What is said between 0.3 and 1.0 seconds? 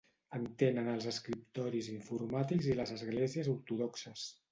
En tenen